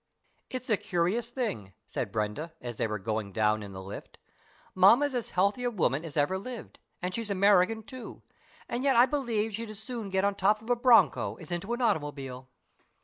"It's 0.49 0.67
a 0.71 0.77
curious 0.77 1.29
thing," 1.29 1.73
said 1.85 2.11
Brenda, 2.11 2.53
as 2.59 2.77
they 2.77 2.87
were 2.87 2.97
going 2.97 3.31
down 3.31 3.61
in 3.61 3.71
the 3.71 3.83
lift, 3.83 4.17
"Mamma's 4.73 5.13
as 5.13 5.29
healthy 5.29 5.63
a 5.63 5.69
woman 5.69 6.03
as 6.03 6.17
ever 6.17 6.39
lived, 6.39 6.79
and 7.03 7.13
she's 7.13 7.29
American 7.29 7.83
too, 7.83 8.23
and 8.67 8.83
yet 8.83 8.95
I 8.95 9.05
believe 9.05 9.53
she'd 9.53 9.69
as 9.69 9.77
soon 9.77 10.09
get 10.09 10.25
on 10.25 10.33
top 10.33 10.59
of 10.59 10.71
a 10.71 10.75
broncho 10.75 11.35
as 11.35 11.51
into 11.51 11.71
an 11.73 11.83
automobile." 11.83 12.49